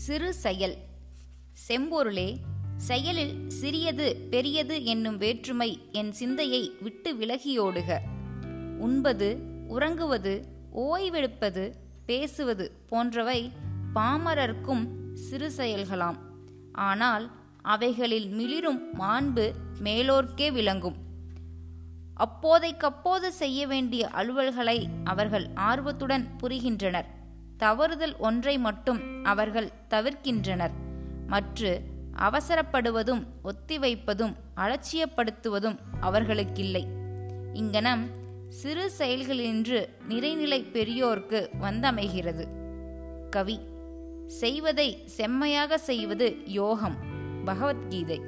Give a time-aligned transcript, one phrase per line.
[0.00, 0.76] சிறு செயல்.
[1.68, 2.36] செம்பொருளே
[2.76, 7.98] செயலில் சிறியது பெரியது என்னும் வேற்றுமை என் சிந்தையை விட்டு விலகியோடுக.
[8.78, 9.38] உண்பது
[9.68, 10.44] உறங்குவது
[10.76, 11.72] ஓய்வெடுப்பது
[12.06, 13.52] பேசுவது போன்றவை
[13.94, 16.16] பாமரர்க்கும் சிறு செயல்களாம்.
[16.72, 17.30] ஆனால்
[17.62, 20.96] அவைகளில் மிளிரும் மாண்பு மேலோர்க்கே விளங்கும்.
[22.16, 27.18] அப்போதைக்கப்போது செய்ய வேண்டிய அலுவல்களை அவர்கள் ஆர்வத்துடன் புரிகின்றனர்.
[27.60, 30.70] தவறுதல் ஒன்றை மட்டும் அவர்கள் தவிர்க்கின்றனர்.
[31.26, 31.80] மற்று
[32.16, 36.84] அவசரப்படுவதும் ஒத்திவைப்பதும் அலட்சியப்படுத்துவதும் அவர்களுக்கில்லை.
[37.52, 38.04] இங்கனம்
[38.48, 42.44] சிறு செயல்களின்று நிறைநிலை பெரியோர்க்கு வந்தமைகிறது.
[43.30, 43.60] கவி
[44.26, 46.96] செய்வதை செம்மையாக செய்வது யோகம்
[47.44, 48.20] பகவத்கீதை.